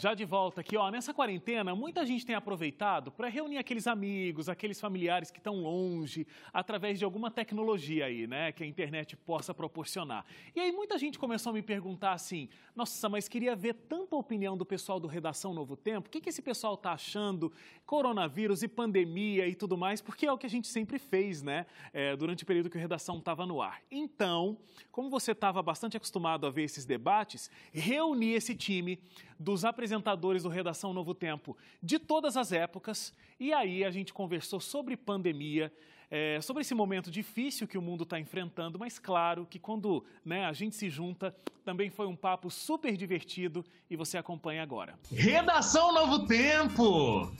Já 0.00 0.14
de 0.14 0.24
volta 0.24 0.62
aqui, 0.62 0.78
ó, 0.78 0.90
nessa 0.90 1.12
quarentena, 1.12 1.74
muita 1.74 2.06
gente 2.06 2.24
tem 2.24 2.34
aproveitado 2.34 3.12
para 3.12 3.28
reunir 3.28 3.58
aqueles 3.58 3.86
amigos, 3.86 4.48
aqueles 4.48 4.80
familiares 4.80 5.30
que 5.30 5.36
estão 5.36 5.56
longe, 5.56 6.26
através 6.54 6.98
de 6.98 7.04
alguma 7.04 7.30
tecnologia 7.30 8.06
aí, 8.06 8.26
né, 8.26 8.50
que 8.50 8.64
a 8.64 8.66
internet 8.66 9.14
possa 9.14 9.52
proporcionar. 9.52 10.24
E 10.56 10.60
aí 10.60 10.72
muita 10.72 10.96
gente 10.96 11.18
começou 11.18 11.50
a 11.50 11.52
me 11.52 11.60
perguntar 11.60 12.14
assim: 12.14 12.48
"Nossa, 12.74 13.10
mas 13.10 13.28
queria 13.28 13.54
ver 13.54 13.74
tanta 13.74 14.16
opinião 14.16 14.56
do 14.56 14.64
pessoal 14.64 14.98
do 14.98 15.06
Redação 15.06 15.52
Novo 15.52 15.76
Tempo. 15.76 16.08
O 16.08 16.10
que 16.10 16.22
que 16.22 16.30
esse 16.30 16.40
pessoal 16.40 16.78
tá 16.78 16.92
achando? 16.92 17.52
Coronavírus 17.84 18.62
e 18.62 18.68
pandemia 18.68 19.46
e 19.48 19.54
tudo 19.54 19.76
mais, 19.76 20.00
porque 20.00 20.24
é 20.24 20.32
o 20.32 20.38
que 20.38 20.46
a 20.46 20.50
gente 20.50 20.66
sempre 20.66 20.98
fez, 20.98 21.42
né, 21.42 21.66
é, 21.92 22.16
durante 22.16 22.42
o 22.42 22.46
período 22.46 22.70
que 22.70 22.78
o 22.78 22.80
Redação 22.80 23.18
estava 23.18 23.44
no 23.44 23.60
ar. 23.60 23.82
Então, 23.90 24.56
como 24.90 25.10
você 25.10 25.32
estava 25.32 25.62
bastante 25.62 25.94
acostumado 25.98 26.46
a 26.46 26.50
ver 26.50 26.62
esses 26.62 26.86
debates, 26.86 27.50
reuni 27.70 28.32
esse 28.32 28.56
time 28.56 28.98
dos 29.40 29.64
apresentadores 29.64 30.42
do 30.42 30.50
Redação 30.50 30.92
Novo 30.92 31.14
Tempo 31.14 31.56
de 31.82 31.98
todas 31.98 32.36
as 32.36 32.52
épocas. 32.52 33.14
E 33.38 33.54
aí 33.54 33.82
a 33.82 33.90
gente 33.90 34.12
conversou 34.12 34.60
sobre 34.60 34.98
pandemia, 34.98 35.72
é, 36.10 36.38
sobre 36.42 36.60
esse 36.60 36.74
momento 36.74 37.10
difícil 37.10 37.66
que 37.66 37.78
o 37.78 37.82
mundo 37.82 38.02
está 38.02 38.20
enfrentando, 38.20 38.78
mas 38.78 38.98
claro 38.98 39.46
que 39.48 39.58
quando 39.58 40.04
né, 40.22 40.44
a 40.44 40.52
gente 40.52 40.76
se 40.76 40.90
junta, 40.90 41.34
também 41.64 41.88
foi 41.88 42.06
um 42.06 42.14
papo 42.14 42.50
super 42.50 42.94
divertido 42.96 43.64
e 43.88 43.96
você 43.96 44.18
acompanha 44.18 44.62
agora. 44.62 44.98
Redação 45.10 45.94
Novo 45.94 46.26
Tempo! 46.26 47.32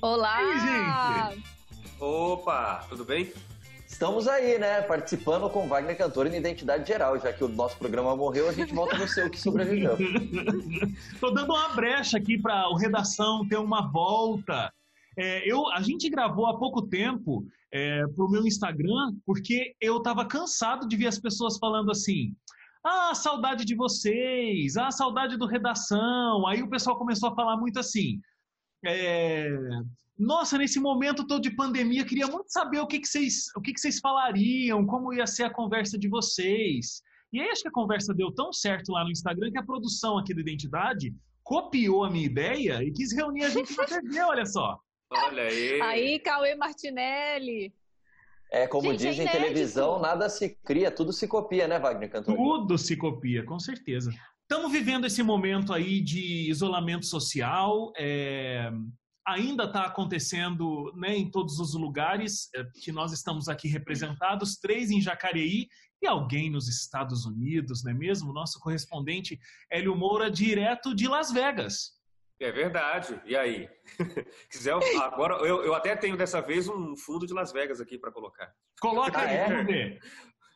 Olá! 0.00 0.40
E 0.42 1.36
gente? 1.36 1.60
Opa, 1.98 2.86
tudo 2.88 3.04
bem? 3.04 3.32
Estamos 3.90 4.28
aí, 4.28 4.56
né? 4.56 4.80
Participando 4.82 5.50
com 5.50 5.68
Wagner 5.68 5.98
Cantor 5.98 6.26
em 6.28 6.36
Identidade 6.36 6.86
Geral. 6.86 7.18
Já 7.18 7.32
que 7.32 7.44
o 7.44 7.48
nosso 7.48 7.76
programa 7.76 8.16
morreu, 8.16 8.48
a 8.48 8.52
gente 8.52 8.72
volta 8.72 8.96
no 8.96 9.06
seu 9.06 9.28
que 9.28 9.38
sobreviveu. 9.38 9.98
Tô 11.20 11.30
dando 11.32 11.52
uma 11.52 11.68
brecha 11.74 12.16
aqui 12.16 12.38
para 12.38 12.68
o 12.70 12.76
Redação 12.76 13.46
ter 13.46 13.58
uma 13.58 13.90
volta. 13.90 14.72
É, 15.18 15.46
eu, 15.46 15.68
a 15.72 15.82
gente 15.82 16.08
gravou 16.08 16.46
há 16.46 16.56
pouco 16.56 16.82
tempo 16.82 17.44
é, 17.72 18.06
pro 18.14 18.30
meu 18.30 18.46
Instagram, 18.46 19.12
porque 19.26 19.74
eu 19.80 20.00
tava 20.00 20.24
cansado 20.24 20.88
de 20.88 20.96
ver 20.96 21.08
as 21.08 21.18
pessoas 21.18 21.58
falando 21.58 21.90
assim. 21.90 22.32
Ah, 22.82 23.14
saudade 23.14 23.64
de 23.64 23.74
vocês, 23.74 24.76
ah, 24.76 24.90
saudade 24.90 25.36
do 25.36 25.46
redação. 25.46 26.46
Aí 26.46 26.62
o 26.62 26.70
pessoal 26.70 26.96
começou 26.96 27.28
a 27.28 27.34
falar 27.34 27.56
muito 27.56 27.78
assim. 27.78 28.20
É, 28.84 29.48
nossa, 30.18 30.58
nesse 30.58 30.78
momento 30.78 31.26
todo 31.26 31.40
de 31.40 31.50
pandemia, 31.50 32.04
queria 32.04 32.26
muito 32.26 32.50
saber 32.50 32.78
o 32.80 32.86
que, 32.86 33.00
que, 33.00 33.08
vocês, 33.08 33.46
o 33.56 33.60
que, 33.60 33.72
que 33.72 33.80
vocês 33.80 33.98
falariam, 33.98 34.86
como 34.86 35.14
ia 35.14 35.26
ser 35.26 35.44
a 35.44 35.50
conversa 35.50 35.98
de 35.98 36.08
vocês. 36.08 37.02
E 37.32 37.40
aí 37.40 37.48
acho 37.48 37.62
que 37.62 37.68
a 37.68 37.72
conversa 37.72 38.12
deu 38.12 38.30
tão 38.32 38.52
certo 38.52 38.92
lá 38.92 39.04
no 39.04 39.10
Instagram 39.10 39.50
que 39.50 39.58
a 39.58 39.62
produção 39.62 40.18
aqui 40.18 40.34
do 40.34 40.40
Identidade 40.40 41.14
copiou 41.42 42.04
a 42.04 42.10
minha 42.10 42.26
ideia 42.26 42.82
e 42.82 42.92
quis 42.92 43.12
reunir 43.12 43.44
a 43.44 43.48
gente 43.48 43.74
na 43.76 43.84
TV, 43.84 44.20
olha 44.20 44.44
só. 44.44 44.78
Olha 45.10 45.44
aí. 45.44 45.80
Aí, 45.80 46.18
Cauê 46.20 46.54
Martinelli. 46.54 47.72
É, 48.52 48.66
como 48.66 48.90
Gente, 48.90 49.06
é 49.06 49.10
dizem 49.10 49.26
em 49.26 49.28
inédito. 49.28 49.44
televisão, 49.44 50.00
nada 50.00 50.28
se 50.28 50.50
cria, 50.64 50.90
tudo 50.90 51.12
se 51.12 51.26
copia, 51.28 51.68
né, 51.68 51.78
Wagner 51.78 52.10
Cantor? 52.10 52.36
Tudo 52.36 52.76
se 52.76 52.96
copia, 52.96 53.44
com 53.44 53.58
certeza. 53.58 54.10
Estamos 54.52 54.72
vivendo 54.72 55.06
esse 55.06 55.22
momento 55.22 55.72
aí 55.72 56.00
de 56.00 56.50
isolamento 56.50 57.06
social. 57.06 57.92
é, 57.96 58.68
ainda 59.24 59.62
está 59.62 59.84
acontecendo 59.84 60.92
né, 60.96 61.16
em 61.16 61.30
todos 61.30 61.60
os 61.60 61.72
lugares 61.74 62.50
é, 62.56 62.64
que 62.82 62.90
nós 62.90 63.12
estamos 63.12 63.48
aqui 63.48 63.68
representados, 63.68 64.56
três 64.56 64.90
em 64.90 65.00
Jacareí 65.00 65.68
e 66.02 66.06
alguém 66.08 66.50
nos 66.50 66.66
Estados 66.66 67.24
Unidos, 67.26 67.84
não 67.84 67.92
é 67.92 67.94
mesmo? 67.94 68.32
Nosso 68.32 68.58
correspondente 68.58 69.38
Hélio 69.70 69.94
Moura, 69.94 70.28
direto 70.28 70.96
de 70.96 71.06
Las 71.06 71.30
Vegas. 71.30 71.92
É 72.40 72.50
verdade. 72.50 73.20
E 73.26 73.36
aí? 73.36 73.68
Quiser, 74.50 74.72
eu- 74.72 75.00
agora 75.02 75.34
eu, 75.46 75.62
eu 75.62 75.74
até 75.76 75.94
tenho 75.94 76.16
dessa 76.16 76.40
vez 76.40 76.66
um 76.66 76.96
fundo 76.96 77.24
de 77.24 77.32
Las 77.32 77.52
Vegas 77.52 77.80
aqui 77.80 77.96
para 77.96 78.10
colocar. 78.10 78.52
Coloca 78.80 79.16
Ah, 79.16 79.22
aí, 79.22 79.36
é? 79.36 79.48
vamos 79.48 79.66
ver. 79.66 80.00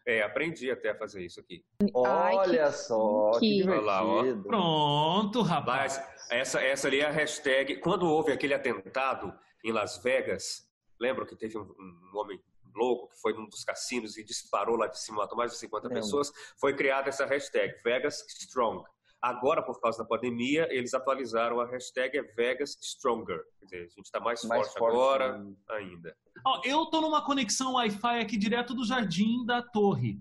É, 0.06 0.22
aprendi 0.22 0.70
até 0.70 0.91
a 0.91 0.94
fazer 0.98 1.25
isso 1.25 1.41
aqui. 1.41 1.65
Ai, 2.06 2.34
Olha 2.34 2.66
que- 2.66 2.72
só, 2.72 3.31
que, 3.38 3.62
que- 3.62 3.69
Olha 3.69 3.81
lá, 3.81 4.04
ó. 4.04 4.19
divertido. 4.22 4.48
Pronto, 4.48 5.41
rapaz. 5.42 5.97
Mas 5.98 6.31
essa, 6.31 6.60
essa 6.60 6.88
ali 6.88 7.00
é 7.00 7.06
a 7.06 7.10
hashtag. 7.10 7.76
Quando 7.81 8.06
houve 8.06 8.31
aquele 8.32 8.53
atentado 8.53 9.32
em 9.65 9.72
Las 9.72 9.97
Vegas, 10.03 10.69
lembram 11.00 11.25
que 11.26 11.34
teve 11.34 11.56
um, 11.59 11.62
um 11.62 12.19
homem 12.19 12.38
louco 12.75 13.09
que 13.15 13.20
foi 13.20 13.32
num 13.32 13.48
dos 13.48 13.65
cassinos 13.65 14.16
e 14.19 14.25
disparou 14.25 14.76
lá 14.76 14.88
de 14.88 15.00
cima, 15.00 15.19
matou 15.19 15.38
mais 15.38 15.53
de 15.53 15.59
50 15.59 15.88
Lembro. 15.88 16.03
pessoas? 16.03 16.31
Foi 16.59 16.75
criada 16.75 17.09
essa 17.09 17.25
hashtag, 17.25 17.72
Vegas 17.82 18.26
Strong. 18.28 18.84
Agora, 19.24 19.62
por 19.62 19.80
causa 19.80 20.02
da 20.02 20.04
pandemia, 20.04 20.68
eles 20.70 20.92
atualizaram 20.92 21.58
a 21.58 21.64
hashtag 21.64 22.18
é 22.18 22.22
Vegas 22.22 22.76
Stronger. 22.78 23.40
Quer 23.58 23.64
dizer, 23.64 23.78
a 23.78 23.88
gente 23.88 24.04
está 24.04 24.20
mais, 24.20 24.44
Mais 24.44 24.66
forte, 24.66 24.78
forte, 24.78 24.94
agora 24.94 25.38
né? 25.38 25.54
ainda. 25.70 26.14
Ó, 26.44 26.60
eu 26.62 26.84
tô 26.84 27.00
numa 27.00 27.24
conexão 27.24 27.72
Wi-Fi 27.72 28.20
aqui 28.20 28.36
direto 28.36 28.74
do 28.74 28.84
Jardim 28.84 29.46
da 29.46 29.62
Torre, 29.62 30.20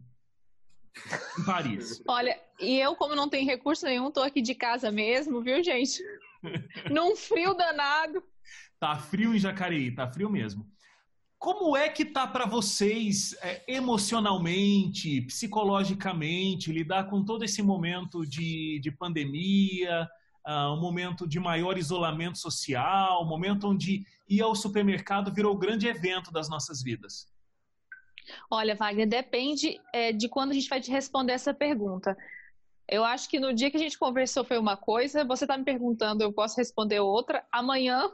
em 1.38 1.44
Paris. 1.44 2.02
Olha, 2.08 2.42
e 2.62 2.80
eu, 2.80 2.96
como 2.96 3.14
não 3.14 3.28
tenho 3.28 3.46
recurso 3.46 3.86
nenhum, 3.86 4.10
tô 4.10 4.22
aqui 4.22 4.42
de 4.42 4.56
casa 4.56 4.90
mesmo, 4.90 5.42
viu, 5.42 5.62
gente? 5.62 6.02
Num 6.90 7.14
frio 7.14 7.54
danado. 7.54 8.24
Tá 8.80 8.96
frio 8.96 9.36
em 9.36 9.40
Jacareí, 9.40 9.94
tá 9.94 10.08
frio 10.08 10.30
mesmo. 10.30 10.66
Como 11.44 11.76
é 11.76 11.90
que 11.90 12.06
tá 12.06 12.26
para 12.26 12.46
vocês 12.46 13.36
é, 13.42 13.62
emocionalmente, 13.68 15.20
psicologicamente, 15.24 16.72
lidar 16.72 17.10
com 17.10 17.22
todo 17.22 17.44
esse 17.44 17.62
momento 17.62 18.26
de, 18.26 18.80
de 18.80 18.90
pandemia, 18.90 20.10
ah, 20.46 20.72
um 20.72 20.80
momento 20.80 21.28
de 21.28 21.42
maior 21.42 21.78
isolamento 21.78 22.38
social, 22.38 23.22
um 23.22 23.28
momento 23.28 23.68
onde 23.68 24.06
ir 24.30 24.42
ao 24.42 24.56
supermercado 24.56 25.34
virou 25.34 25.54
o 25.54 25.58
grande 25.58 25.86
evento 25.86 26.32
das 26.32 26.48
nossas 26.48 26.82
vidas? 26.82 27.28
Olha, 28.50 28.74
Wagner, 28.74 29.06
depende 29.06 29.82
é, 29.92 30.14
de 30.14 30.30
quando 30.30 30.52
a 30.52 30.54
gente 30.54 30.70
vai 30.70 30.80
te 30.80 30.92
responder 30.92 31.34
essa 31.34 31.54
pergunta. 31.54 32.18
Eu 32.88 33.04
acho 33.04 33.28
que 33.28 33.38
no 33.38 33.54
dia 33.54 33.70
que 33.70 33.76
a 33.76 33.82
gente 33.82 34.00
conversou 34.00 34.46
foi 34.46 34.58
uma 34.58 34.78
coisa, 34.78 35.26
você 35.26 35.44
está 35.44 35.58
me 35.58 35.66
perguntando, 35.66 36.24
eu 36.24 36.32
posso 36.32 36.56
responder 36.56 37.02
outra. 37.02 37.46
Amanhã 37.52 38.10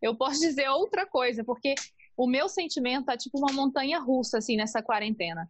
eu 0.00 0.14
posso 0.14 0.38
dizer 0.46 0.68
outra 0.68 1.04
coisa, 1.04 1.42
porque 1.42 1.74
o 2.18 2.26
meu 2.26 2.48
sentimento 2.48 3.06
tá 3.06 3.16
tipo 3.16 3.38
uma 3.38 3.52
montanha 3.52 3.98
russa, 3.98 4.38
assim, 4.38 4.56
nessa 4.56 4.82
quarentena. 4.82 5.48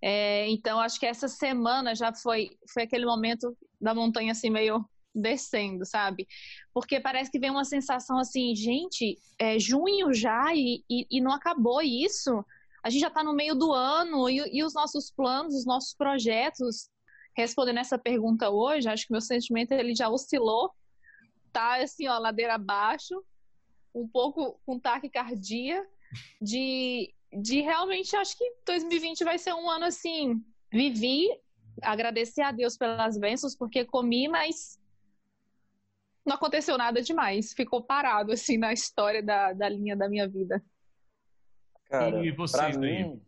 É, 0.00 0.48
então, 0.50 0.78
acho 0.78 1.00
que 1.00 1.06
essa 1.06 1.26
semana 1.26 1.94
já 1.94 2.12
foi, 2.12 2.50
foi 2.72 2.84
aquele 2.84 3.06
momento 3.06 3.56
da 3.80 3.94
montanha, 3.94 4.32
assim, 4.32 4.50
meio 4.50 4.84
descendo, 5.12 5.84
sabe? 5.84 6.28
Porque 6.72 7.00
parece 7.00 7.30
que 7.30 7.38
vem 7.38 7.50
uma 7.50 7.64
sensação 7.64 8.18
assim, 8.18 8.54
gente, 8.54 9.18
é 9.38 9.58
junho 9.58 10.12
já 10.12 10.54
e, 10.54 10.84
e, 10.88 11.06
e 11.10 11.20
não 11.20 11.32
acabou 11.32 11.80
isso 11.80 12.44
a 12.86 12.88
gente 12.88 13.00
já 13.00 13.08
está 13.08 13.24
no 13.24 13.34
meio 13.34 13.56
do 13.56 13.72
ano 13.72 14.30
e, 14.30 14.58
e 14.58 14.62
os 14.62 14.72
nossos 14.72 15.10
planos, 15.10 15.56
os 15.56 15.66
nossos 15.66 15.92
projetos. 15.92 16.88
Respondendo 17.36 17.78
essa 17.78 17.98
pergunta 17.98 18.48
hoje, 18.48 18.88
acho 18.88 19.08
que 19.08 19.12
meu 19.12 19.20
sentimento 19.20 19.72
ele 19.72 19.92
já 19.92 20.08
oscilou, 20.08 20.70
tá 21.52 21.82
assim, 21.82 22.06
ó, 22.06 22.16
ladeira 22.16 22.54
abaixo, 22.54 23.20
um 23.96 24.06
pouco 24.06 24.60
com 24.66 24.78
taquicardia, 24.78 25.84
de, 26.40 27.12
de 27.32 27.62
realmente 27.62 28.14
acho 28.14 28.36
que 28.36 28.52
2020 28.66 29.24
vai 29.24 29.38
ser 29.38 29.54
um 29.54 29.68
ano 29.70 29.86
assim, 29.86 30.44
vivi, 30.70 31.28
agradecer 31.82 32.42
a 32.42 32.52
Deus 32.52 32.76
pelas 32.76 33.16
bênçãos, 33.18 33.56
porque 33.56 33.84
comi, 33.86 34.28
mas 34.28 34.78
não 36.24 36.34
aconteceu 36.34 36.76
nada 36.76 37.00
demais, 37.00 37.54
ficou 37.54 37.82
parado 37.82 38.32
assim 38.32 38.58
na 38.58 38.72
história 38.72 39.22
da, 39.22 39.52
da 39.54 39.68
linha 39.68 39.96
da 39.96 40.08
minha 40.08 40.28
vida. 40.28 40.62
Cara, 41.88 42.22
E 42.22 42.34
pra 42.50 42.66
aí? 42.66 42.76
mim, 42.76 43.22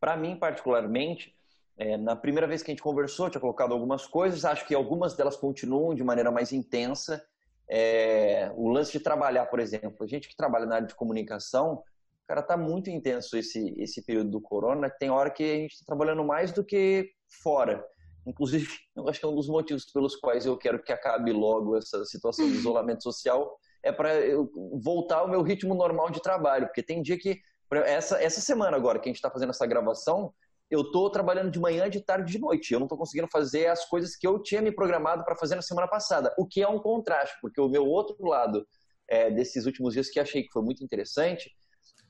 pra 0.00 0.16
mim 0.16 0.36
particularmente, 0.36 1.36
é, 1.76 1.96
na 1.96 2.16
primeira 2.16 2.46
vez 2.46 2.62
que 2.62 2.70
a 2.70 2.72
gente 2.72 2.82
conversou, 2.82 3.26
eu 3.26 3.30
tinha 3.30 3.40
colocado 3.40 3.72
algumas 3.72 4.06
coisas, 4.06 4.44
acho 4.44 4.66
que 4.66 4.74
algumas 4.74 5.14
delas 5.14 5.36
continuam 5.36 5.94
de 5.94 6.02
maneira 6.02 6.30
mais 6.30 6.52
intensa. 6.52 7.24
É, 7.68 8.52
o 8.54 8.68
lance 8.68 8.92
de 8.92 9.00
trabalhar, 9.00 9.46
por 9.46 9.60
exemplo, 9.60 9.96
a 10.00 10.06
gente 10.06 10.28
que 10.28 10.36
trabalha 10.36 10.66
na 10.66 10.76
área 10.76 10.86
de 10.86 10.94
comunicação, 10.94 11.82
cara, 12.26 12.42
tá 12.42 12.56
muito 12.56 12.90
intenso 12.90 13.36
esse, 13.36 13.74
esse 13.78 14.04
período 14.04 14.30
do 14.30 14.40
corona, 14.40 14.90
tem 14.90 15.10
hora 15.10 15.30
que 15.30 15.42
a 15.42 15.56
gente 15.56 15.72
está 15.72 15.84
trabalhando 15.86 16.24
mais 16.24 16.52
do 16.52 16.64
que 16.64 17.10
fora. 17.42 17.84
Inclusive, 18.26 18.66
eu 18.96 19.08
acho 19.08 19.20
que 19.20 19.26
é 19.26 19.28
um 19.28 19.34
dos 19.34 19.48
motivos 19.48 19.84
pelos 19.92 20.16
quais 20.16 20.46
eu 20.46 20.56
quero 20.56 20.82
que 20.82 20.92
acabe 20.92 21.32
logo 21.32 21.76
essa 21.76 22.04
situação 22.04 22.46
de 22.46 22.56
isolamento 22.56 23.02
social, 23.02 23.58
é 23.82 23.90
para 23.90 24.14
eu 24.20 24.50
voltar 24.82 25.18
ao 25.18 25.28
meu 25.28 25.42
ritmo 25.42 25.74
normal 25.74 26.10
de 26.10 26.22
trabalho, 26.22 26.66
porque 26.66 26.82
tem 26.82 27.02
dia 27.02 27.18
que 27.18 27.40
essa, 27.84 28.22
essa 28.22 28.40
semana 28.40 28.76
agora 28.76 28.98
que 28.98 29.08
a 29.08 29.10
gente 29.10 29.16
está 29.16 29.30
fazendo 29.30 29.50
essa 29.50 29.66
gravação, 29.66 30.32
eu 30.72 30.80
estou 30.80 31.10
trabalhando 31.10 31.50
de 31.50 31.60
manhã, 31.60 31.90
de 31.90 32.00
tarde 32.00 32.30
e 32.30 32.32
de 32.32 32.40
noite. 32.40 32.72
Eu 32.72 32.80
não 32.80 32.86
estou 32.86 32.96
conseguindo 32.96 33.28
fazer 33.30 33.66
as 33.66 33.84
coisas 33.84 34.16
que 34.16 34.26
eu 34.26 34.42
tinha 34.42 34.62
me 34.62 34.72
programado 34.72 35.22
para 35.22 35.36
fazer 35.36 35.54
na 35.54 35.60
semana 35.60 35.86
passada, 35.86 36.34
o 36.38 36.46
que 36.46 36.62
é 36.62 36.66
um 36.66 36.78
contraste, 36.78 37.36
porque 37.42 37.60
o 37.60 37.68
meu 37.68 37.86
outro 37.86 38.16
lado 38.26 38.66
é, 39.06 39.30
desses 39.30 39.66
últimos 39.66 39.92
dias 39.92 40.08
que 40.08 40.18
achei 40.18 40.42
que 40.42 40.50
foi 40.50 40.62
muito 40.62 40.82
interessante 40.82 41.50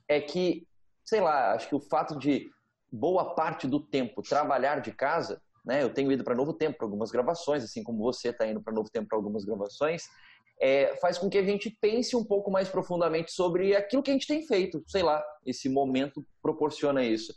é 0.07 0.21
que, 0.21 0.65
sei 1.03 1.19
lá, 1.19 1.51
acho 1.51 1.67
que 1.67 1.75
o 1.75 1.79
fato 1.81 2.17
de 2.17 2.49
boa 2.89 3.35
parte 3.35 3.67
do 3.67 3.81
tempo 3.81 4.21
trabalhar 4.21 4.79
de 4.79 4.93
casa, 4.93 5.41
né? 5.65 5.83
Eu 5.83 5.93
tenho 5.93 6.09
ido 6.09 6.23
para 6.23 6.33
Novo 6.33 6.53
Tempo 6.53 6.77
para 6.77 6.87
algumas 6.87 7.11
gravações, 7.11 7.65
assim 7.65 7.83
como 7.83 8.01
você 8.01 8.29
está 8.29 8.47
indo 8.47 8.61
para 8.61 8.73
Novo 8.73 8.89
Tempo 8.89 9.09
para 9.09 9.17
algumas 9.17 9.43
gravações. 9.43 10.03
é, 10.61 10.95
faz 11.01 11.17
com 11.17 11.29
que 11.29 11.37
a 11.37 11.43
gente 11.43 11.69
pense 11.81 12.15
um 12.15 12.23
pouco 12.23 12.49
mais 12.49 12.69
profundamente 12.69 13.31
sobre 13.33 13.75
aquilo 13.75 14.01
que 14.01 14.11
a 14.11 14.13
gente 14.13 14.27
tem 14.27 14.45
feito. 14.47 14.81
Sei 14.87 15.03
lá, 15.03 15.21
esse 15.45 15.67
momento 15.67 16.25
proporciona 16.41 17.03
isso. 17.03 17.33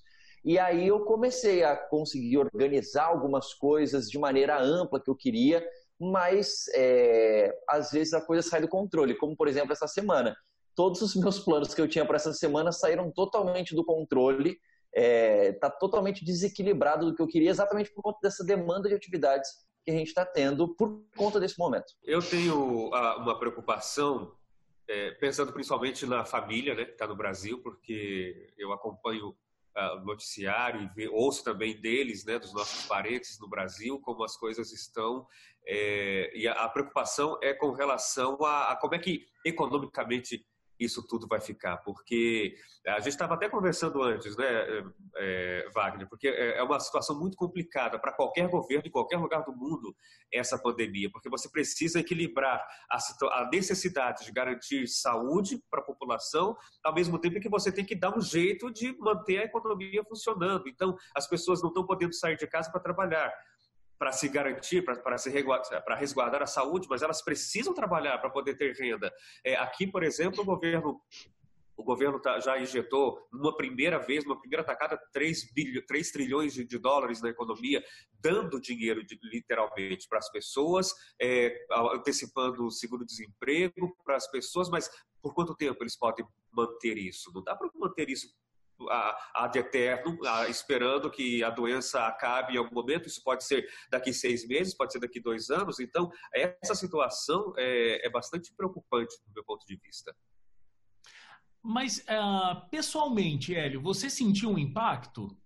E 0.47 0.61
aí 0.61 0.87
eu 0.87 1.01
comecei 1.01 1.65
a 1.65 1.77
conseguir 1.77 2.39
organizar 2.39 3.07
algumas 3.07 3.53
coisas 3.53 4.09
de 4.09 4.17
maneira 4.17 4.63
ampla 4.63 5.03
que 5.03 5.11
eu 5.11 5.17
queria, 5.17 5.69
mas 5.99 6.67
é, 6.73 7.53
às 7.69 7.91
vezes 7.91 8.15
a 8.15 8.21
coisa 8.21 8.49
sai 8.49 8.61
do 8.61 8.69
controle, 8.69 9.17
como 9.17 9.37
por 9.37 9.49
exemplo 9.49 9.73
essa 9.73 9.89
semana. 9.89 10.37
Todos 10.77 11.03
os 11.03 11.17
meus 11.17 11.41
planos 11.41 11.75
que 11.75 11.81
eu 11.81 11.89
tinha 11.89 12.07
para 12.07 12.15
essa 12.15 12.33
semana 12.33 12.71
saíram 12.71 13.11
totalmente 13.11 13.75
do 13.75 13.85
controle, 13.85 14.51
está 14.51 14.61
é, 14.93 15.53
tá 15.55 15.69
totalmente 15.69 16.25
desequilibrado 16.25 17.07
do 17.07 17.17
que 17.17 17.23
eu 17.23 17.27
queria, 17.27 17.51
exatamente 17.51 17.93
por 17.93 18.03
conta 18.03 18.21
dessa 18.23 18.45
demanda 18.45 18.89
de 18.89 18.95
atividades 18.95 19.51
que 19.85 19.91
a 19.91 19.95
gente 19.95 20.09
está 20.09 20.25
tendo 20.25 20.77
por 20.77 21.03
conta 21.17 21.41
desse 21.41 21.59
momento. 21.59 21.93
Eu 22.05 22.21
tenho 22.21 22.95
ah, 22.95 23.17
uma 23.17 23.37
preocupação, 23.37 24.33
é, 24.89 25.11
pensando 25.13 25.53
principalmente 25.53 26.07
na 26.07 26.25
família 26.25 26.73
né, 26.73 26.85
que 26.85 26.93
está 26.93 27.05
no 27.05 27.17
Brasil, 27.17 27.61
porque 27.65 28.55
eu 28.57 28.73
acompanho 28.73 29.35
uh, 29.77 30.05
noticiário 30.05 30.83
e 30.83 30.89
ver, 30.95 31.09
ouço 31.09 31.45
também 31.45 31.81
deles, 31.81 32.25
né, 32.25 32.39
dos 32.39 32.53
nossos 32.53 32.87
parentes 32.87 33.39
no 33.39 33.49
Brasil, 33.49 34.01
como 34.01 34.25
as 34.25 34.37
coisas 34.37 34.73
estão. 34.73 35.27
É, 35.67 36.33
e 36.35 36.47
a, 36.47 36.53
a, 36.53 36.69
preocupação 36.69 37.39
é 37.43 37.53
com 37.53 37.73
relação 37.73 38.39
a, 38.45 38.73
a 38.73 38.77
como 38.77 38.95
é 38.95 38.99
que 38.99 39.27
economicamente 39.45 40.47
isso 40.79 41.07
tudo 41.07 41.27
vai 41.27 41.41
ficar, 41.41 41.79
porque 41.79 42.55
a 42.87 42.99
gente 42.99 43.09
estava 43.09 43.35
até 43.35 43.49
conversando 43.49 44.03
antes, 44.03 44.37
né, 44.37 44.47
é, 45.17 45.69
Wagner, 45.75 46.09
porque 46.09 46.29
é, 46.29 46.59
é 46.59 46.63
uma 46.63 46.79
situação 46.79 47.19
muito 47.19 47.37
complicada 47.37 47.99
para 47.99 48.13
qualquer 48.13 48.49
governo 48.49 48.87
em 48.87 48.91
qualquer 48.91 49.17
lugar 49.17 49.43
do 49.45 49.55
mundo 49.55 49.97
essa 50.33 50.59
pandemia, 50.59 51.11
porque 51.11 51.29
você 51.29 51.49
precisa 51.49 52.01
equilibrar 52.01 52.65
a, 52.91 52.99
a 53.41 53.49
necessidade 53.51 54.25
de 54.25 54.33
garantir 54.33 54.87
saúde 54.87 55.63
para 55.71 55.81
a 55.81 55.85
população, 55.85 56.57
ao 56.85 56.95
mesmo 56.95 57.19
tempo 57.19 57.41
que 57.41 57.49
você 57.49 57.73
tem 57.73 57.85
que 57.85 57.95
dar 57.95 58.17
um 58.17 58.21
jeito 58.21 58.71
de 58.71 58.97
manter 58.99 59.39
a 59.39 59.45
economia 59.45 60.05
funcionando. 60.05 60.69
Então, 60.69 60.97
as 61.15 61.27
pessoas 61.27 61.63
não 61.63 61.69
estão 61.69 61.87
podendo 61.87 62.15
sair 62.15 62.37
de 62.37 62.47
casa 62.47 62.71
para 62.71 62.81
trabalhar 62.81 63.33
para 63.99 64.13
se 64.13 64.29
garantir, 64.29 64.85
para 64.85 65.97
resguardar 65.97 66.43
a 66.43 66.47
saúde, 66.47 66.87
mas 66.89 67.03
elas 67.03 67.23
precisam 67.23 67.73
trabalhar 67.73 68.19
para 68.19 68.31
poder 68.31 68.57
ter 68.57 68.75
renda. 68.75 69.13
É, 69.45 69.57
aqui, 69.57 69.87
por 69.87 70.03
exemplo, 70.03 70.43
o 70.43 70.47
governo 70.47 71.01
o 71.77 71.85
governo 71.85 72.19
tá, 72.19 72.41
já 72.41 72.59
injetou, 72.59 73.29
numa 73.31 73.55
primeira 73.55 73.99
vez, 73.99 74.25
numa 74.25 74.41
primeira 74.41 74.65
tacada, 74.65 74.99
3, 75.13 75.53
bilhões, 75.53 75.85
3 75.87 76.11
trilhões 76.11 76.55
de, 76.55 76.65
de, 76.65 76.79
dólares 76.79 77.21
na 77.21 77.29
economia, 77.29 77.85
dando 78.19 78.59
dinheiro 78.59 79.05
de, 79.05 79.19
literalmente 79.23 80.09
para 80.09 80.19
as 80.19 80.31
pessoas, 80.31 80.91
é, 81.21 81.55
antecipando 81.95 82.65
o 82.65 82.71
seguro-desemprego 82.71 83.95
para 84.05 84.17
as 84.17 84.27
pessoas, 84.31 84.71
mas 84.71 84.91
por 85.21 85.35
quanto 85.35 85.55
tempo 85.55 85.83
eles 85.83 85.99
podem 85.99 86.27
manter 86.51 86.97
isso? 86.97 87.31
Não 87.35 87.43
dá 87.43 87.55
para 87.55 87.69
manter 87.75 88.09
isso 88.09 88.29
ad 89.35 89.59
eterno, 89.59 90.19
esperando 90.49 91.11
que 91.11 91.43
a 91.43 91.51
doença 91.51 92.07
acabe 92.07 92.55
em 92.55 92.59
algum 92.59 92.75
momento. 92.75 93.07
Isso 93.07 93.23
pode 93.23 93.45
ser 93.45 93.67
daqui 93.91 94.13
seis 94.13 94.47
meses, 94.47 94.75
pode 94.75 94.93
ser 94.93 95.01
daqui 95.01 95.21
dois 95.21 95.51
anos. 95.51 95.81
Então, 95.81 96.11
essa 96.33 96.75
situação 96.75 97.53
é, 97.57 98.07
é 98.07 98.11
bastante 98.11 98.53
preocupante 98.55 99.17
do 99.27 99.35
meu 99.35 99.45
ponto 99.45 99.67
de 99.67 99.77
vista. 99.77 100.15
Mas, 101.63 101.99
uh, 101.99 102.69
pessoalmente, 102.71 103.55
Hélio, 103.55 103.81
você 103.81 104.09
sentiu 104.09 104.51
um 104.51 104.59
impacto? 104.59 105.37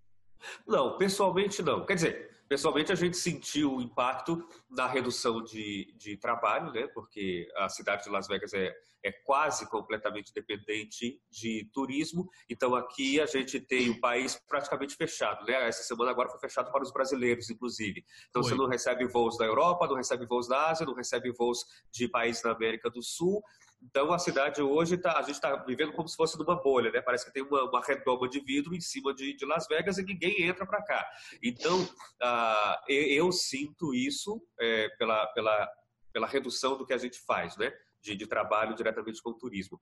Não, 0.67 0.97
pessoalmente 0.97 1.61
não. 1.63 1.85
Quer 1.85 1.95
dizer, 1.95 2.30
pessoalmente 2.51 2.91
a 2.91 2.95
gente 2.95 3.15
sentiu 3.15 3.77
o 3.77 3.81
impacto 3.81 4.45
na 4.69 4.85
redução 4.85 5.41
de, 5.41 5.95
de 5.95 6.17
trabalho, 6.17 6.69
né? 6.73 6.85
Porque 6.93 7.47
a 7.55 7.69
cidade 7.69 8.03
de 8.03 8.09
Las 8.09 8.27
Vegas 8.27 8.53
é, 8.53 8.75
é 9.01 9.09
quase 9.09 9.69
completamente 9.69 10.33
dependente 10.33 11.17
de 11.29 11.69
turismo. 11.73 12.29
Então 12.49 12.75
aqui 12.75 13.21
a 13.21 13.25
gente 13.25 13.57
tem 13.57 13.89
o 13.89 14.01
país 14.01 14.35
praticamente 14.49 14.97
fechado, 14.97 15.45
né? 15.45 15.65
Essa 15.65 15.83
semana 15.83 16.11
agora 16.11 16.27
foi 16.27 16.41
fechado 16.41 16.69
para 16.73 16.83
os 16.83 16.91
brasileiros, 16.91 17.49
inclusive. 17.49 18.03
Então 18.29 18.41
Oi. 18.41 18.49
você 18.49 18.55
não 18.55 18.67
recebe 18.67 19.07
voos 19.07 19.37
da 19.37 19.45
Europa, 19.45 19.87
não 19.87 19.95
recebe 19.95 20.25
voos 20.25 20.49
da 20.49 20.71
Ásia, 20.71 20.85
não 20.85 20.93
recebe 20.93 21.31
voos 21.31 21.63
de 21.89 22.09
países 22.09 22.43
da 22.43 22.51
América 22.51 22.89
do 22.89 23.01
Sul. 23.01 23.41
Então 23.81 24.13
a 24.13 24.19
cidade 24.19 24.61
hoje 24.61 24.97
tá, 24.97 25.17
a 25.17 25.21
gente 25.21 25.35
está 25.35 25.55
vivendo 25.55 25.91
como 25.93 26.07
se 26.07 26.15
fosse 26.15 26.37
numa 26.37 26.55
bolha, 26.61 26.91
né? 26.91 27.01
Parece 27.01 27.25
que 27.25 27.33
tem 27.33 27.41
uma, 27.41 27.63
uma 27.63 27.81
redoma 27.81 28.29
de 28.29 28.39
vidro 28.39 28.75
em 28.75 28.81
cima 28.81 29.13
de, 29.13 29.33
de 29.33 29.45
Las 29.45 29.67
Vegas 29.67 29.97
e 29.97 30.03
ninguém 30.03 30.43
entra 30.43 30.65
para 30.65 30.83
cá. 30.83 31.07
Então 31.41 31.81
uh, 31.81 32.77
eu, 32.87 33.31
sinto 33.31 33.93
isso 33.93 34.41
é, 34.59 34.89
pela, 34.97 35.25
pela, 35.27 35.69
pela 36.13 36.27
redução 36.27 36.77
do 36.77 36.85
que 36.85 36.93
a 36.93 36.97
gente 36.97 37.19
faz, 37.25 37.57
né? 37.57 37.71
De, 38.01 38.15
de 38.15 38.27
trabalho 38.27 38.75
diretamente 38.75 39.21
com 39.21 39.31
o 39.31 39.37
turismo. 39.37 39.81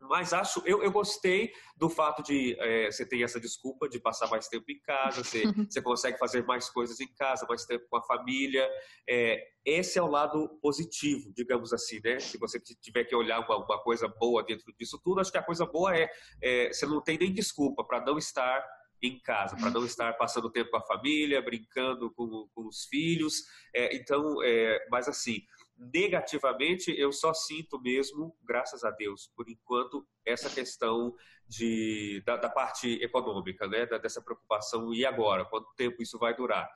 Mas 0.00 0.32
acho, 0.32 0.62
eu, 0.64 0.82
eu 0.82 0.92
gostei 0.92 1.52
do 1.76 1.88
fato 1.88 2.22
de 2.22 2.56
é, 2.58 2.90
você 2.90 3.04
ter 3.06 3.22
essa 3.22 3.40
desculpa 3.40 3.88
de 3.88 4.00
passar 4.00 4.28
mais 4.28 4.48
tempo 4.48 4.70
em 4.70 4.80
casa, 4.80 5.24
você, 5.24 5.42
você 5.70 5.82
consegue 5.82 6.18
fazer 6.18 6.44
mais 6.44 6.70
coisas 6.70 7.00
em 7.00 7.08
casa, 7.14 7.46
mais 7.48 7.64
tempo 7.64 7.86
com 7.90 7.96
a 7.96 8.02
família. 8.02 8.68
É, 9.08 9.42
esse 9.64 9.98
é 9.98 10.02
o 10.02 10.06
lado 10.06 10.48
positivo, 10.62 11.32
digamos 11.34 11.72
assim, 11.72 12.00
né? 12.02 12.20
Se 12.20 12.38
você 12.38 12.60
tiver 12.60 13.04
que 13.04 13.14
olhar 13.14 13.40
uma, 13.40 13.56
uma 13.64 13.82
coisa 13.82 14.08
boa 14.08 14.42
dentro 14.42 14.72
disso 14.78 15.00
tudo, 15.02 15.20
acho 15.20 15.32
que 15.32 15.38
a 15.38 15.42
coisa 15.42 15.66
boa 15.66 15.96
é, 15.96 16.08
é 16.42 16.72
você 16.72 16.86
não 16.86 17.02
tem 17.02 17.18
nem 17.18 17.32
desculpa 17.32 17.84
para 17.84 18.04
não 18.04 18.18
estar 18.18 18.64
em 19.02 19.18
casa, 19.20 19.56
para 19.56 19.70
não 19.70 19.84
estar 19.84 20.12
passando 20.14 20.50
tempo 20.50 20.70
com 20.70 20.76
a 20.76 20.86
família, 20.86 21.42
brincando 21.42 22.10
com, 22.14 22.48
com 22.54 22.66
os 22.66 22.84
filhos. 22.86 23.44
É, 23.74 23.94
então, 23.96 24.42
é, 24.42 24.86
mas 24.90 25.08
assim, 25.08 25.40
negativamente, 25.78 26.90
eu 26.90 27.12
só 27.12 27.32
sinto 27.32 27.80
mesmo, 27.80 28.36
graças 28.42 28.82
a 28.82 28.90
Deus, 28.90 29.30
por 29.36 29.48
enquanto, 29.48 30.06
essa 30.24 30.50
questão 30.50 31.14
de, 31.46 32.20
da, 32.26 32.36
da 32.36 32.50
parte 32.50 32.94
econômica, 33.02 33.66
né? 33.66 33.86
Da, 33.86 33.96
dessa 33.96 34.20
preocupação, 34.20 34.92
e 34.92 35.06
agora? 35.06 35.44
Quanto 35.44 35.72
tempo 35.76 36.02
isso 36.02 36.18
vai 36.18 36.34
durar? 36.34 36.68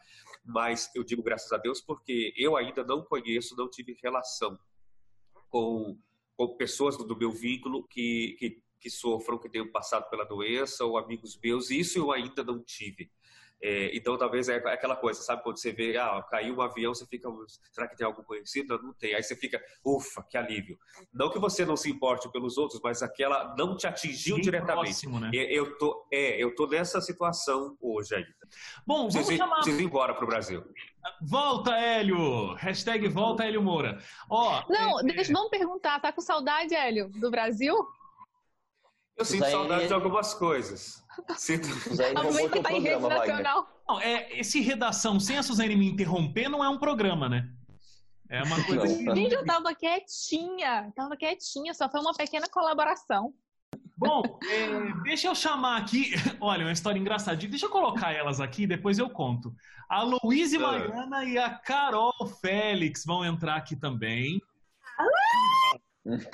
Mas 0.44 0.90
eu 0.94 1.02
digo 1.02 1.22
graças 1.22 1.52
a 1.52 1.58
Deus 1.58 1.80
porque 1.80 2.32
eu 2.36 2.56
ainda 2.56 2.84
não 2.84 3.04
conheço, 3.04 3.56
não 3.56 3.68
tive 3.68 3.96
relação 4.02 4.58
com, 5.50 5.98
com 6.36 6.56
pessoas 6.56 6.96
do, 6.96 7.16
meu 7.16 7.30
vínculo 7.30 7.86
que, 7.88 8.36
que, 8.38 8.62
que 8.80 8.90
sofram, 8.90 9.38
que 9.38 9.48
tenham 9.48 9.70
passado 9.70 10.08
pela 10.08 10.24
doença, 10.24 10.84
ou 10.84 10.96
amigos 10.96 11.38
meus, 11.42 11.70
isso 11.70 11.98
eu 11.98 12.12
ainda 12.12 12.42
não 12.42 12.62
tive. 12.62 13.10
É, 13.62 13.96
então, 13.96 14.18
talvez 14.18 14.48
é 14.48 14.56
aquela 14.56 14.96
coisa, 14.96 15.22
sabe? 15.22 15.44
Quando 15.44 15.56
você 15.56 15.70
vê, 15.70 15.96
ah, 15.96 16.20
caiu 16.28 16.56
um 16.56 16.60
avião, 16.60 16.92
você 16.92 17.06
fica, 17.06 17.28
será 17.70 17.86
que 17.86 17.96
tem 17.96 18.04
algum 18.04 18.24
conhecido? 18.24 18.76
Não, 18.76 18.88
não 18.88 18.92
tem. 18.92 19.14
Aí 19.14 19.22
você 19.22 19.36
fica, 19.36 19.62
ufa, 19.84 20.20
que 20.28 20.36
alívio. 20.36 20.76
Não 21.14 21.30
que 21.30 21.38
você 21.38 21.64
não 21.64 21.76
se 21.76 21.88
importe 21.88 22.28
pelos 22.32 22.58
outros, 22.58 22.80
mas 22.82 23.02
aquela 23.02 23.54
não 23.56 23.76
te 23.76 23.86
atingiu 23.86 24.34
Bem 24.34 24.44
diretamente. 24.44 24.86
Próximo, 24.86 25.20
né? 25.20 25.30
eu, 25.32 25.78
tô, 25.78 26.08
é, 26.12 26.42
eu 26.42 26.52
tô 26.56 26.66
nessa 26.66 27.00
situação 27.00 27.76
hoje 27.80 28.16
ainda. 28.16 28.34
Bom, 28.84 28.96
vamos 28.96 29.14
preciso, 29.14 29.38
chamar... 29.38 29.56
preciso 29.56 29.80
ir 29.80 29.84
embora 29.84 30.12
pro 30.12 30.26
Brasil. 30.26 30.64
Volta, 31.20 31.76
Hélio! 31.76 32.54
Hashtag 32.54 33.06
volta, 33.08 33.44
Hélio 33.44 33.62
Moura. 33.62 34.02
Ó, 34.28 34.64
não, 34.68 34.98
é, 34.98 35.04
deixa, 35.04 35.32
vamos 35.32 35.50
perguntar, 35.50 36.00
tá 36.00 36.12
com 36.12 36.20
saudade, 36.20 36.74
Hélio, 36.74 37.08
do 37.10 37.30
Brasil? 37.30 37.76
Eu 39.16 39.24
sinto 39.24 39.48
saudade 39.48 39.86
de 39.86 39.94
algumas 39.94 40.34
coisas. 40.34 41.01
Teu 41.14 41.24
tá 41.24 42.62
programa, 42.62 43.08
nacional. 43.08 43.68
Não, 43.88 44.00
é, 44.00 44.38
esse 44.38 44.60
redação 44.60 45.20
sem 45.20 45.38
a 45.38 45.42
Suzane 45.42 45.76
me 45.76 45.90
interromper 45.90 46.48
não 46.48 46.64
é 46.64 46.68
um 46.68 46.78
programa, 46.78 47.28
né? 47.28 47.48
É 48.28 48.42
uma 48.42 48.64
coisa 48.64 48.86
que... 48.86 49.14
Gente, 49.14 49.34
eu 49.34 49.44
tava 49.44 49.74
quietinha. 49.74 50.90
Tava 50.96 51.16
quietinha, 51.16 51.74
só 51.74 51.90
foi 51.90 52.00
uma 52.00 52.14
pequena 52.14 52.48
colaboração. 52.48 53.34
Bom, 53.96 54.22
é, 54.50 55.02
deixa 55.02 55.28
eu 55.28 55.34
chamar 55.34 55.76
aqui. 55.76 56.10
Olha, 56.40 56.64
uma 56.64 56.72
história 56.72 56.98
engraçadinha. 56.98 57.50
Deixa 57.50 57.66
eu 57.66 57.70
colocar 57.70 58.12
elas 58.12 58.40
aqui, 58.40 58.66
depois 58.66 58.98
eu 58.98 59.10
conto. 59.10 59.54
A 59.88 60.02
Luíse 60.02 60.56
ah. 60.56 60.60
Mariana 60.60 61.24
e 61.24 61.38
a 61.38 61.50
Carol 61.50 62.14
Félix 62.40 63.04
vão 63.04 63.24
entrar 63.24 63.56
aqui 63.56 63.76
também. 63.76 64.40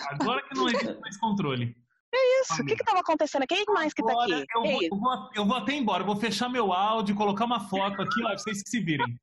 Agora 0.08 0.42
que 0.48 0.54
não 0.54 0.68
existe 0.68 1.00
mais 1.00 1.16
controle. 1.18 1.76
É 2.14 2.40
isso. 2.40 2.62
O 2.62 2.64
que 2.64 2.74
estava 2.74 3.00
acontecendo? 3.00 3.46
Quem 3.46 3.64
mais 3.68 3.92
que 3.92 4.00
está 4.00 4.12
aqui? 4.12 4.44
Eu 4.54 4.62
vou, 4.62 4.82
eu, 4.82 4.96
vou, 4.98 5.30
eu 5.36 5.46
vou, 5.46 5.56
até 5.56 5.74
embora. 5.74 6.02
Eu 6.02 6.06
vou 6.06 6.16
fechar 6.16 6.48
meu 6.48 6.72
áudio, 6.72 7.14
colocar 7.14 7.44
uma 7.44 7.60
foto 7.60 8.00
aqui, 8.00 8.20
lá, 8.22 8.36
vocês 8.36 8.62
que 8.62 8.70
se 8.70 8.80
virem. 8.80 9.18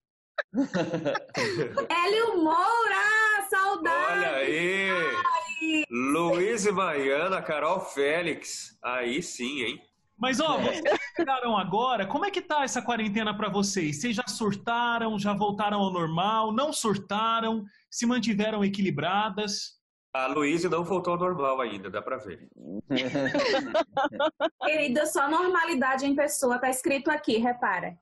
Hélio 1.89 2.43
Moura! 2.43 3.47
Saudade! 3.49 4.19
Olha 4.19 4.31
aí! 4.35 4.89
Ai. 4.91 5.83
Luiz 5.89 6.65
e 6.65 6.71
Mariana, 6.71 7.41
Carol 7.41 7.79
Félix. 7.79 8.77
Aí 8.83 9.21
sim, 9.21 9.61
hein? 9.61 9.81
Mas, 10.17 10.39
ó, 10.39 10.57
vocês 10.57 10.99
chegaram 11.15 11.57
agora, 11.57 12.07
como 12.07 12.25
é 12.25 12.31
que 12.31 12.41
tá 12.41 12.63
essa 12.63 12.81
quarentena 12.81 13.35
para 13.35 13.49
vocês? 13.49 13.99
Vocês 13.99 14.15
já 14.15 14.25
surtaram, 14.27 15.19
já 15.19 15.33
voltaram 15.33 15.79
ao 15.79 15.91
normal, 15.91 16.53
não 16.53 16.71
surtaram, 16.71 17.65
se 17.89 18.05
mantiveram 18.05 18.63
equilibradas? 18.63 19.75
A 20.15 20.27
Luísa 20.27 20.69
não 20.69 20.81
voltou 20.81 21.11
ao 21.11 21.19
normal 21.19 21.59
ainda, 21.59 21.89
dá 21.89 22.01
pra 22.01 22.15
ver. 22.15 22.47
Querida, 24.63 25.05
só 25.05 25.29
normalidade 25.29 26.05
em 26.05 26.15
pessoa, 26.15 26.57
tá 26.57 26.69
escrito 26.69 27.11
aqui, 27.11 27.37
repara. 27.37 27.99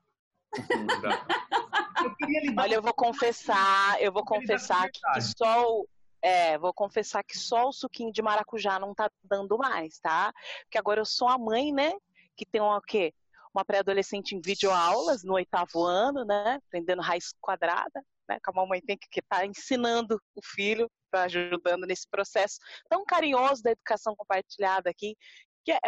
Olha, 2.56 2.76
eu 2.76 2.82
vou 2.82 2.94
confessar, 2.94 4.00
eu 4.00 4.12
vou 4.12 4.24
confessar 4.24 4.88
que 4.92 5.20
só 5.36 5.68
o, 5.68 5.88
É, 6.22 6.56
vou 6.56 6.72
confessar 6.72 7.24
que 7.24 7.36
só 7.36 7.68
o 7.68 7.72
suquinho 7.72 8.12
de 8.12 8.22
maracujá 8.22 8.78
não 8.78 8.94
tá 8.94 9.10
dando 9.24 9.58
mais, 9.58 9.98
tá? 9.98 10.32
Porque 10.62 10.78
agora 10.78 11.00
eu 11.00 11.04
sou 11.04 11.26
a 11.26 11.36
mãe, 11.36 11.72
né? 11.72 11.94
Que 12.36 12.46
tem 12.46 12.60
uma, 12.60 12.78
o 12.78 12.80
quê? 12.82 13.12
Uma 13.52 13.64
pré-adolescente 13.64 14.36
em 14.36 14.40
videoaulas 14.40 15.24
no 15.24 15.34
oitavo 15.34 15.82
ano, 15.82 16.24
né? 16.24 16.60
Aprendendo 16.68 17.02
raiz 17.02 17.34
quadrada, 17.40 18.00
né? 18.28 18.38
Que 18.38 18.50
a 18.50 18.52
mamãe 18.52 18.80
tem 18.80 18.96
que 18.96 19.18
estar 19.18 19.38
tá 19.38 19.46
ensinando 19.46 20.20
o 20.36 20.40
filho, 20.44 20.88
tá 21.14 21.24
ajudando 21.24 21.86
nesse 21.86 22.08
processo 22.08 22.58
tão 22.88 23.04
carinhoso 23.04 23.62
da 23.62 23.70
educação 23.70 24.14
compartilhada 24.16 24.90
aqui, 24.90 25.16
que 25.64 25.72
é, 25.72 25.78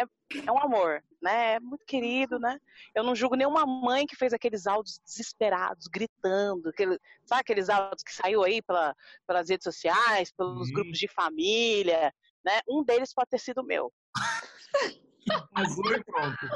é 0.45 0.51
um 0.51 0.59
amor, 0.59 1.03
né? 1.21 1.53
É 1.53 1.59
muito 1.59 1.85
querido, 1.85 2.39
né? 2.39 2.57
Eu 2.95 3.03
não 3.03 3.15
julgo 3.15 3.35
nenhuma 3.35 3.65
mãe 3.65 4.07
que 4.07 4.15
fez 4.15 4.33
aqueles 4.33 4.65
áudios 4.65 4.99
desesperados, 5.05 5.87
gritando, 5.87 6.69
aquele, 6.69 6.99
sabe 7.25 7.41
aqueles 7.41 7.69
áudios 7.69 8.03
que 8.03 8.13
saiu 8.13 8.43
aí 8.43 8.61
pela, 8.61 8.95
pelas 9.27 9.49
redes 9.49 9.63
sociais, 9.63 10.31
pelos 10.31 10.71
grupos 10.71 10.97
de 10.97 11.07
família, 11.07 12.11
né? 12.43 12.59
Um 12.67 12.83
deles 12.83 13.13
pode 13.13 13.29
ter 13.29 13.39
sido 13.39 13.63
meu. 13.63 13.93
Vazou 15.53 15.91
e 15.91 16.03
pronto. 16.03 16.47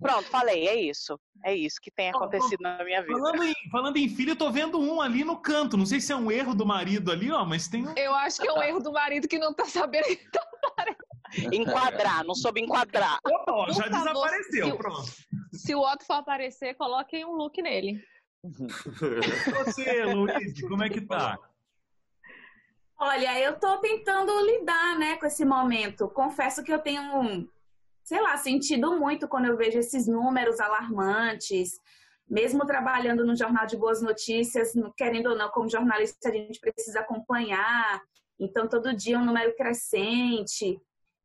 Pronto, 0.00 0.28
falei, 0.28 0.68
é 0.68 0.74
isso. 0.74 1.18
É 1.44 1.54
isso 1.54 1.78
que 1.80 1.90
tem 1.90 2.10
acontecido 2.10 2.60
na 2.60 2.82
minha 2.84 3.02
vida. 3.02 3.18
Falando 3.18 3.42
em, 3.42 3.54
falando 3.70 3.96
em 3.96 4.08
filho, 4.08 4.32
eu 4.32 4.36
tô 4.36 4.50
vendo 4.50 4.80
um 4.80 5.00
ali 5.00 5.24
no 5.24 5.36
canto. 5.36 5.76
Não 5.76 5.86
sei 5.86 6.00
se 6.00 6.12
é 6.12 6.16
um 6.16 6.30
erro 6.30 6.54
do 6.54 6.66
marido 6.66 7.12
ali, 7.12 7.30
ó, 7.30 7.44
mas 7.44 7.68
tem 7.68 7.86
um. 7.86 7.94
Eu 7.96 8.14
acho 8.14 8.40
que 8.40 8.48
é 8.48 8.52
um 8.52 8.62
erro 8.62 8.80
do 8.80 8.92
marido 8.92 9.28
que 9.28 9.38
não 9.38 9.54
tá 9.54 9.64
sabendo 9.66 10.06
tá 10.32 10.46
Enquadrar, 11.52 12.24
não 12.24 12.34
soube 12.34 12.60
enquadrar. 12.60 13.18
Oh, 13.24 13.66
já 13.72 13.84
favor, 13.84 13.98
desapareceu, 13.98 14.70
se, 14.70 14.76
pronto. 14.76 15.12
Se 15.52 15.74
o 15.74 15.80
Otto 15.80 16.04
for 16.04 16.14
aparecer, 16.14 16.74
coloquem 16.74 17.24
um 17.24 17.32
look 17.32 17.60
nele. 17.60 18.02
Você, 19.64 20.04
Luiz, 20.04 20.60
como 20.62 20.84
é 20.84 20.88
que 20.88 21.00
tá? 21.00 21.38
Olha, 22.98 23.38
eu 23.40 23.58
tô 23.58 23.76
tentando 23.78 24.32
lidar, 24.40 24.98
né, 24.98 25.16
com 25.16 25.26
esse 25.26 25.44
momento. 25.44 26.08
Confesso 26.08 26.62
que 26.62 26.72
eu 26.72 26.78
tenho, 26.78 27.46
sei 28.06 28.22
lá, 28.22 28.36
sentido 28.36 28.96
muito 28.96 29.26
quando 29.26 29.46
eu 29.46 29.56
vejo 29.56 29.80
esses 29.80 30.06
números 30.06 30.60
alarmantes. 30.60 31.80
Mesmo 32.28 32.64
trabalhando 32.64 33.26
no 33.26 33.36
Jornal 33.36 33.66
de 33.66 33.76
Boas 33.76 34.00
Notícias, 34.00 34.72
querendo 34.96 35.30
ou 35.30 35.36
não, 35.36 35.50
como 35.50 35.68
jornalista, 35.68 36.28
a 36.28 36.32
gente 36.32 36.60
precisa 36.60 37.00
acompanhar. 37.00 38.00
Então, 38.38 38.68
todo 38.68 38.94
dia 38.94 39.18
um 39.18 39.24
número 39.24 39.54
crescente. 39.56 40.80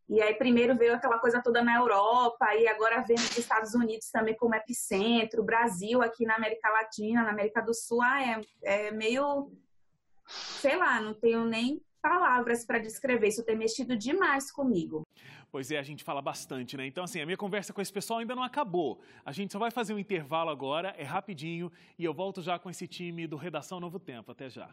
E 0.09 0.21
aí 0.21 0.33
primeiro 0.33 0.75
veio 0.75 0.95
aquela 0.95 1.19
coisa 1.19 1.41
toda 1.41 1.63
na 1.63 1.75
Europa 1.75 2.53
e 2.55 2.67
agora 2.67 3.01
vem 3.01 3.15
os 3.15 3.37
Estados 3.37 3.75
Unidos 3.75 4.09
também 4.09 4.35
como 4.35 4.55
epicentro, 4.55 5.43
Brasil 5.43 6.01
aqui 6.01 6.25
na 6.25 6.35
América 6.35 6.67
Latina, 6.69 7.23
na 7.23 7.29
América 7.29 7.61
do 7.61 7.73
Sul, 7.73 8.01
ah, 8.01 8.21
é, 8.21 8.41
é 8.63 8.91
meio, 8.91 9.51
sei 10.27 10.75
lá, 10.75 10.99
não 10.99 11.13
tenho 11.13 11.45
nem 11.45 11.81
palavras 12.01 12.65
para 12.65 12.79
descrever. 12.79 13.27
Isso 13.27 13.43
tem 13.45 13.55
mexido 13.55 13.95
demais 13.95 14.51
comigo. 14.51 15.03
Pois 15.51 15.69
é, 15.69 15.77
a 15.77 15.83
gente 15.83 16.03
fala 16.03 16.21
bastante, 16.21 16.77
né? 16.77 16.85
Então, 16.85 17.03
assim, 17.03 17.21
a 17.21 17.25
minha 17.25 17.37
conversa 17.37 17.73
com 17.73 17.81
esse 17.81 17.91
pessoal 17.91 18.19
ainda 18.19 18.35
não 18.35 18.43
acabou. 18.43 19.01
A 19.25 19.31
gente 19.31 19.51
só 19.51 19.59
vai 19.59 19.69
fazer 19.69 19.93
um 19.93 19.99
intervalo 19.99 20.49
agora, 20.49 20.95
é 20.97 21.03
rapidinho, 21.03 21.71
e 21.99 22.03
eu 22.03 22.13
volto 22.13 22.41
já 22.41 22.57
com 22.57 22.69
esse 22.69 22.87
time 22.87 23.27
do 23.27 23.35
Redação 23.35 23.79
Novo 23.79 23.99
Tempo. 23.99 24.31
Até 24.31 24.49
já. 24.49 24.69